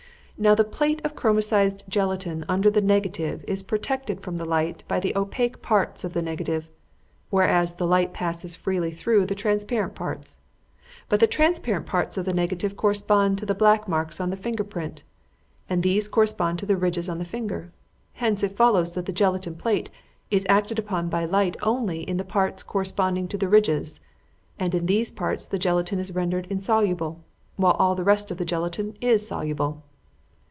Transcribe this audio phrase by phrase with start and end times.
[0.37, 4.99] Now the plate of chromicized gelatine under the negative is protected from the light by
[4.99, 6.67] the opaque parts of the negative,
[7.29, 10.39] whereas the light passes freely through the transparent parts;
[11.09, 14.63] but the transparent parts of the negative correspond to the black marks on the finger
[14.63, 15.03] print,
[15.69, 17.71] and these correspond to the ridges on the finger.
[18.13, 19.91] Hence it follows that the gelatine plate
[20.31, 23.99] is acted upon by light only on the parts corresponding to the ridges;
[24.57, 27.21] and in these parts the gelatine is rendered insoluble,
[27.57, 29.83] while all the rest of the gelatine is soluble.